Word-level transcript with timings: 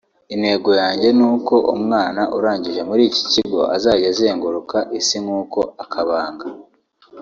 Intego 0.33 0.69
yanjye 0.81 1.07
ni 1.17 1.23
uko 1.33 1.55
umwana 1.75 2.21
urangije 2.37 2.81
muri 2.89 3.01
iki 3.09 3.23
kigo 3.31 3.61
azajya 3.75 4.07
azenguruka 4.13 4.77
Isi 4.99 5.17
nk’uko 5.23 5.59
akabanga 5.83 6.45